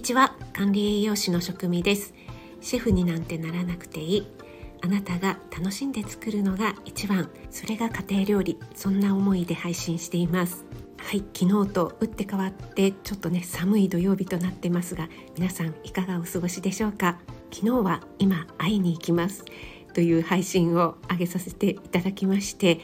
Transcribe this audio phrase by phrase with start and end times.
[0.00, 0.34] にちは。
[0.54, 2.14] 管理栄養士の職味です。
[2.62, 4.26] シェフになんてならなくていい。
[4.80, 7.28] あなたが楽しんで作るのが一番。
[7.50, 8.58] それが家庭料理。
[8.74, 10.64] そんな思いで配信しています。
[10.96, 17.18] はい昨日と打って変わってちょっとね寒い土曜日となってますが皆さんいかがお過ごしでしょうか？
[17.52, 19.44] 昨日は今会いに行きます。
[19.92, 22.80] という配信を上げさせていただきまして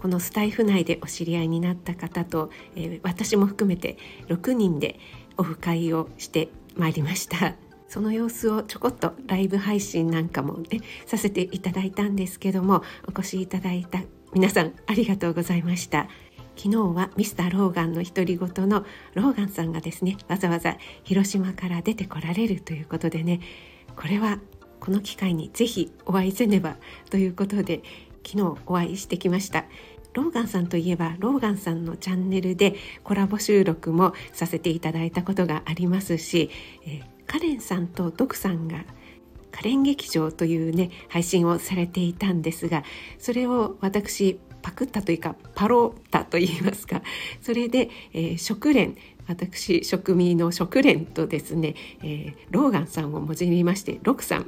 [0.00, 4.98] このスタイフ内でお知り合いになった方と、えー、私も含めて6人で
[5.40, 7.54] オフ会をしてまいりました。
[7.88, 14.00] その様子をちょこっとライブ配信なんかもねさせていただいたんですけどもお越しいただいた
[14.32, 16.08] 皆さんありがとうございました。
[16.56, 23.40] 昨日はミスターローガンの独り言のローガンさんがですねわざわざ広島から出てこられるということでね
[23.96, 24.38] これは
[24.78, 26.76] この機会にぜひお会いせねば
[27.08, 27.82] ということで
[28.26, 29.64] 昨日お会いしてきました。
[30.14, 32.74] ローガンさんといえばローガンさんのチャンネルで
[33.04, 36.50] コラボ収録もさせていただいたことがありますし、
[36.86, 38.84] えー、カレンさんとドクさんが
[39.52, 42.84] カレン劇場というね配信をされていたんですが
[43.18, 47.02] それを私パクったというかパロったと言いますか
[47.40, 54.46] それで、えー、食連私食味の食連とですね、えー、ローガンさんをもじりましてロクさん。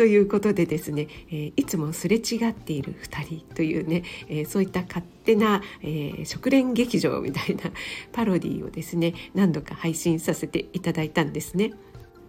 [0.00, 7.64] ということでですね、えー、いつもすれ違っている2人というね、えー、そういった勝手な、えー、食連劇場みたいな
[8.10, 11.74] パロディをですね何度か配信させていただいたんですね。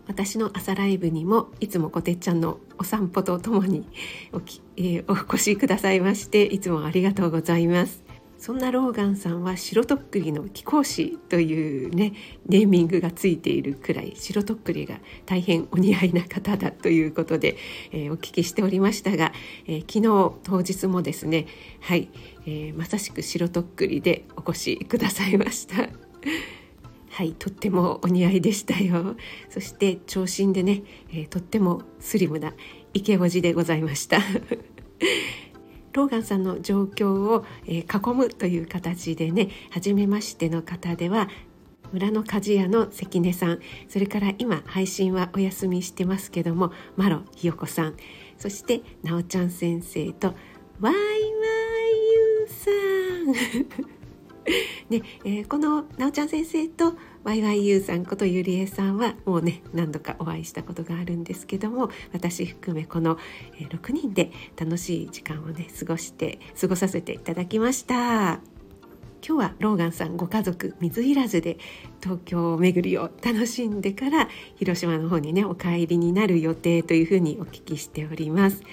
[0.06, 3.88] 私の朝ライブにもいつもこてっちゃんのお散歩とともに
[4.34, 8.11] おき、えー、お越しくださいましていつもありがとうございます。
[8.42, 12.14] そんなローガンさんは白とっくりの貴公子というね
[12.48, 17.56] ネーミングがついているくらい白とっくりが大変お似合いな方だということで、
[17.92, 19.32] えー、お聞きしておりましたが、
[19.68, 21.46] えー、昨日当日もですね
[21.82, 22.10] はい、
[22.48, 25.88] えー、まさしく白とっくりでお越しくださいました。
[27.10, 29.18] はい、とってもお似合いでしたよ。
[29.50, 32.56] そして長身でね、えー、とってもスリムな
[32.96, 34.18] イケオジでございました。
[35.94, 37.86] ローガンさんの状況を、え囲
[38.16, 41.30] むという形でね初めましての方では
[41.92, 43.60] 村の鍛冶屋の関根さん
[43.90, 47.96] それから今配信はお休みしてますけどもマロひよこさん
[48.38, 50.34] そしてなおちゃん先生と
[50.80, 51.04] ワイワイ
[52.14, 54.01] ユーさん。
[54.92, 56.94] ねえー、このなおちゃん先生と
[57.24, 63.18] YYU さんことゆりえさんはもうね何度かお会いしたことがあるんですけども私含めこの、
[63.58, 68.42] 6人で楽しい時間をね過ごして過ごさせていただきました。
[69.24, 71.58] 今日はローガンさんご家族水入らずで
[72.02, 78.64] 東京巡りを楽しんでから広島の方にねお帰りになる予定というふうにお聞きしております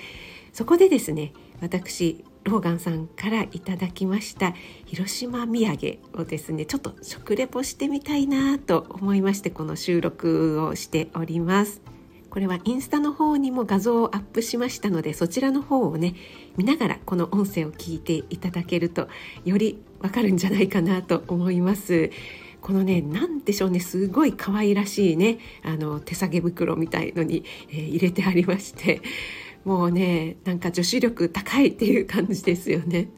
[0.55, 4.55] そこでですね私ローガンさんからいただきました
[4.87, 11.83] 広島土産をですねちょっと食レポしてみたいなと思いましてこの収録をしております。
[12.31, 16.15] これはインスタの方にも画像をアップしましたのでそちらの方をね
[16.57, 19.09] 見ながらこの音声を聞いていただけると
[19.45, 22.11] よりわかるんじゃないかなと思います。
[22.61, 29.01] このね何でしょうねすごい可愛らしいねあの手提げ袋みたいのに、えー、入れてありまして
[29.69, 33.11] もうねなんか女子力高いっていう感じですよね。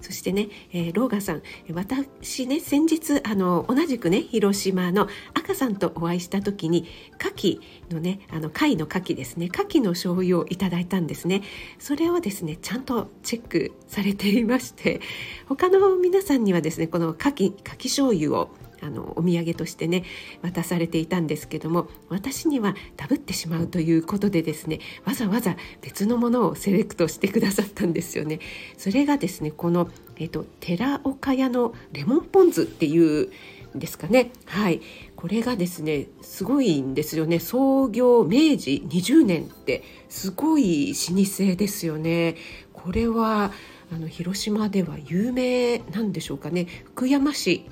[0.00, 1.42] そしてね、えー、ローガさん
[1.72, 6.88] 私ね先日あの同じくね広島の赤さんとお会いした時に
[7.20, 11.42] 牡蠣のねあの貝の牡蠣ですね牡蠣の醤油をいただいたんですね
[11.78, 15.00] それをですねちゃんとチェックされていまして
[15.48, 18.50] 他の皆さんにはですねこの牡蠣牡蠣醤油を
[18.82, 20.04] あのお土産としてね
[20.42, 28.40] 渡されていたんですけども私にはダブってしまうということでですねわざわざ別のものをセレクトしてくださったんですよね。
[28.76, 33.30] それがですねこの、えっと、寺岡屋のレモンポン酢っていう
[33.74, 34.30] ですかね。
[34.46, 34.80] はい。
[35.16, 37.38] これがですねすごいんですよね。
[37.38, 42.36] 創業明治20年ってすごい老舗ですよね。
[42.72, 43.52] これは
[43.92, 46.66] あの広島では有名なんでしょうかね。
[46.94, 47.66] 福山市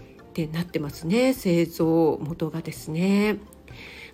[0.44, 3.38] ってなってますね製造元がですね。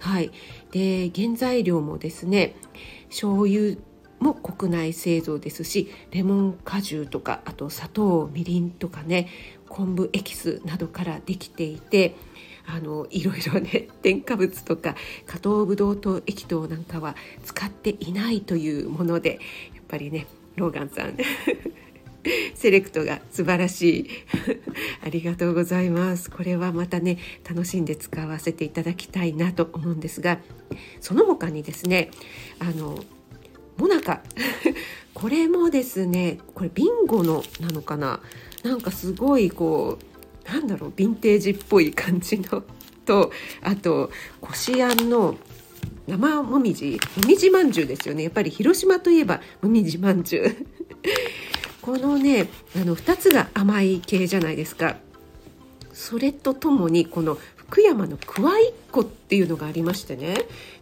[0.01, 0.31] はい。
[0.73, 2.55] で原材料もですね
[3.09, 3.77] 醤油
[4.19, 9.29] も国内製造ですしレモン果汁とかあと砂糖みりんとかね
[9.69, 12.17] 昆布エキスなどからできていて
[12.67, 14.97] あのいろいろね 添加物とか
[15.27, 17.15] 加糖ブドウ糖液糖なんかは
[17.45, 19.39] 使っていないというもので
[19.75, 20.27] やっぱりね
[20.57, 21.17] ローガンさん。
[22.55, 24.11] セレクトが素晴らしい。
[25.05, 26.31] ありがとうございます。
[26.31, 27.19] これはまたね
[27.49, 30.39] 楽しんで使わせていただきたいなと思うんですが
[31.01, 32.11] その他にですね
[32.59, 33.05] あの
[33.77, 34.23] モナカ。
[35.15, 38.21] これもですねこれビンゴのなのかな？
[38.63, 39.99] なんかすごいこ
[40.47, 42.63] うなんだろうヴィンテージっぽい感じの。
[43.07, 43.31] と
[43.63, 45.39] あとこしあんの
[46.09, 47.01] 生もみじ。
[47.17, 48.25] もみじまんじゅうですよね。
[48.25, 50.57] やっぱり広島といえばもみじまんじゅう。
[51.87, 54.97] このねあの2つが甘い系じゃないですか。
[55.93, 60.35] それとともにこの福山のクワイッコっていうのがありましてね。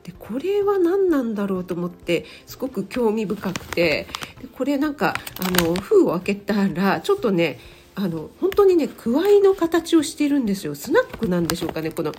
[0.02, 4.06] でこれは何なんだろうと思ってすごく興味深くて。
[4.40, 7.58] でこれなんかあの封を開けたらちょっとね
[7.96, 10.74] あの本当にねくわいの形をしてるんですよ。
[10.74, 11.90] スナックなんでしょうかね。
[11.90, 12.12] この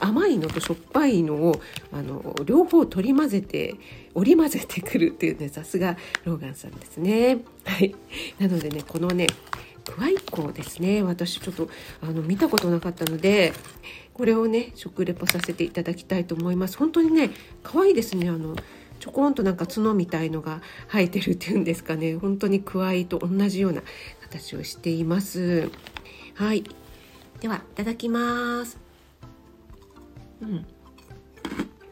[0.00, 1.60] 甘いのとしょっぱいのを
[1.92, 3.76] あの両方取り混ぜて
[4.14, 7.38] 織り交ぜてくるっていうねさすがローガンさんですね。
[7.64, 7.94] はい。
[8.38, 9.28] なのでねこのね
[9.84, 11.02] クワイコですね。
[11.02, 11.68] 私ちょっと
[12.02, 13.52] あの見たことなかったので
[14.14, 16.76] これをね食レポさせていただきたいと思います。
[16.76, 17.30] 本当にね
[17.62, 18.28] 可愛いですね。
[18.28, 18.56] あの
[18.98, 22.16] ちょこんとなんか角みたいのが生えてるっていうんですかね。
[22.16, 23.82] 本当にクワイと同じような
[24.30, 25.70] 形をしています。
[26.34, 26.64] はい。
[27.40, 28.78] ではいただきます。
[30.40, 30.66] うん。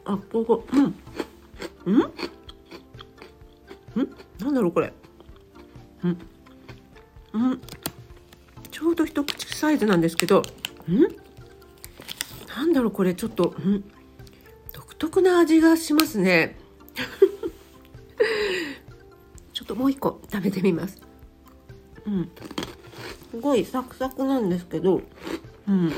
[0.05, 0.65] あここ。
[0.73, 0.95] うん。
[1.85, 2.01] うん。
[3.95, 4.15] うん。
[4.39, 4.93] なんだろうこれ。
[6.03, 6.17] うん。
[7.33, 7.61] うん。
[8.71, 10.43] ちょうど一口サイズなんですけど。
[10.87, 11.01] うん。
[12.47, 13.13] なんだろうこれ。
[13.13, 13.53] ちょっと。
[13.57, 13.83] うん。
[14.71, 16.57] 独特な味がしますね。
[19.53, 21.08] ちょっともう一個食べてみます。
[22.09, 22.31] うん。
[23.31, 25.01] すごいサクサクなんですけど
[25.67, 25.93] うん。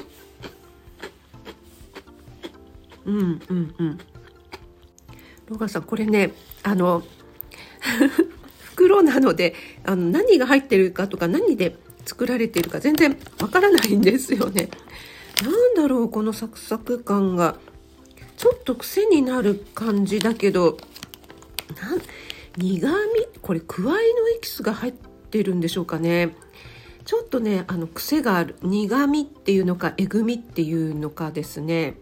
[3.06, 4.00] うんうんうん。
[5.48, 7.04] ロガさんこれねあの
[8.64, 9.56] 袋なので
[9.86, 14.70] あの何が入ってるかとか何で作られているか全然わからないんですよね。
[15.44, 17.58] なんだろうこのサクサク感が。
[18.38, 20.78] ちょっと癖になる感じだけど
[22.58, 23.28] 苦味？
[23.40, 25.11] これくわいのエキスが入って
[25.44, 26.36] るんでしょうかね。
[27.06, 31.96] ちょっとねあの癖がある苦味っていうのかえぐみっていうのかですね。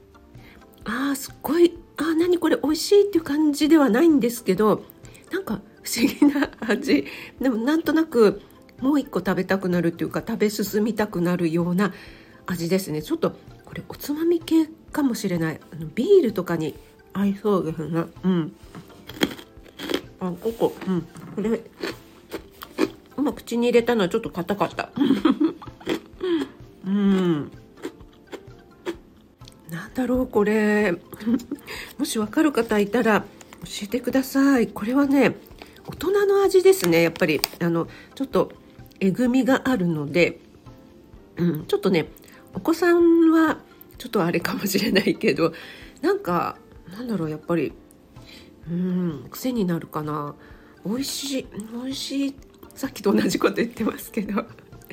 [0.86, 4.84] あーすっごいあー何これ美味しいっていう感じではないんですけど
[5.32, 7.06] なんか不思議な味。
[7.40, 8.42] でもなんとなく
[8.82, 11.94] もう一個食べたくなるっていうか食べ進みたくなるような
[12.46, 13.02] 味ですね。
[13.02, 13.32] ちょっと
[13.66, 15.60] これおつまみ系かもしれない。
[15.72, 16.76] あのビールとかに
[17.14, 18.04] 合いそうですね。
[18.24, 18.56] うん。
[20.20, 20.74] あここ。
[20.88, 21.02] うん。
[21.36, 21.62] これ
[23.30, 24.90] 今口に入れたのはちょっと硬かった。
[26.86, 27.52] うん。
[29.70, 30.94] なんだろうこれ。
[32.00, 33.26] もしわかる方いたら教
[33.84, 34.68] えてください。
[34.68, 35.36] これはね
[35.86, 37.40] 大人の味ですねやっぱり。
[37.60, 38.52] あのちょっと
[39.00, 40.40] えぐみがあるので、
[41.38, 42.08] うん、ちょっとね
[42.56, 43.60] お子さんは
[44.00, 45.54] ちょっとあれかもしれないけど
[46.02, 46.58] なんか
[46.92, 47.74] なんだろうやっぱり。
[48.68, 50.34] うん癖になるかな。
[50.86, 52.36] 美味しい美味しい
[52.80, 54.46] さっきと同じこと言ってますけど。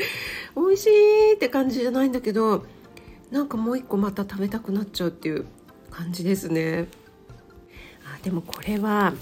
[0.56, 2.66] 美味しいって感じじゃないんだけど
[3.30, 5.46] なんかもう一個また食べたくなっちゃうっていう
[5.92, 6.88] 感じですね。
[8.04, 9.14] あでもこれは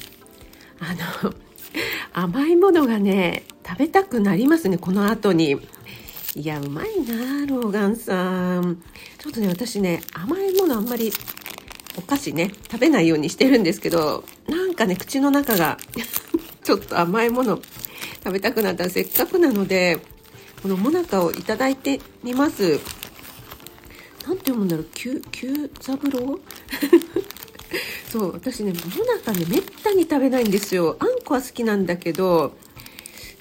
[0.80, 0.94] あ
[1.24, 1.34] の
[2.14, 5.58] 甘いものがね食べたくなりますねこの後に。
[6.34, 8.82] いやうまいなローガンさん。
[9.18, 11.12] ちょっとね私ね甘いものあんまり
[11.98, 15.76] お菓子ね食べないようにしてるんですけどなんかね口の中が
[16.64, 17.60] ちょっと甘いもの
[18.24, 19.98] 食べたくなったらせっかくなので
[20.62, 22.80] このもなかをいただいてみます。
[24.26, 24.86] なんて読むんだろう？
[24.92, 25.22] 九
[25.80, 26.40] 三郎
[28.10, 30.96] そう私ねもなかねめったに食べないんですよ。
[30.98, 32.56] あんこは好きなんだけど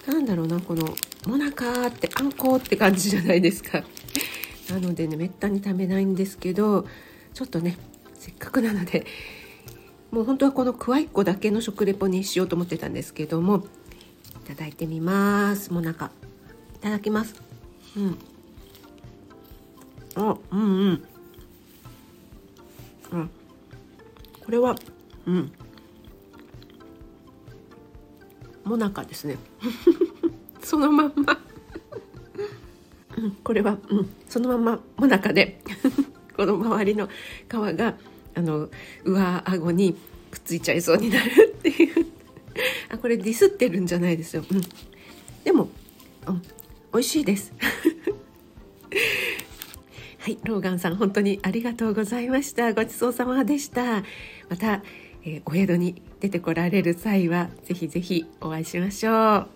[0.05, 0.93] なんだろうなこの
[1.25, 3.83] もなかってあんこって感じじゃないですか。
[4.69, 6.85] なのでねめったに食べないんですけど
[7.33, 7.77] ちょっとね
[8.15, 9.05] せっかくなので
[10.11, 13.65] もう本当はこのくわいっこだけの食レポにしようと思ってたんですけども
[14.43, 15.71] いただいてみます。
[15.71, 16.11] もなか
[16.75, 17.33] いただきます。
[17.95, 18.17] うん。
[20.15, 21.03] あうんうん。
[23.13, 23.27] あ
[24.43, 24.75] これは
[25.25, 25.51] うん。
[28.65, 29.37] もなかですね。
[30.61, 31.39] そのまんま。
[33.17, 35.61] うん、これは、うん、そのままもなかで
[36.35, 37.07] この周りの
[37.47, 37.95] 皮が
[38.35, 38.69] あの
[39.05, 39.95] 上顎に
[40.31, 42.12] くっついちゃいそうになるっていう。
[42.93, 44.61] あこれディスってるんじゃないですよ、うん、
[45.43, 45.67] でも、
[46.27, 46.41] うん、
[46.93, 47.51] 美味しいです。
[50.19, 52.73] はいローガンさん本当にありがとうございました。
[52.73, 54.03] ごちそうさまでした。
[54.47, 54.83] また、
[55.25, 59.47] えー、お宿に出てこられる際はぜひぜひお会いしましょう。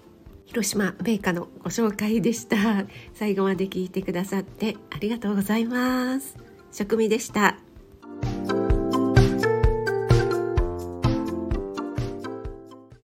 [0.46, 2.86] 広島米花のご紹介でした。
[3.13, 6.36] 最後まで聞いてくださってありがとうございます。
[6.72, 7.66] 食味でした。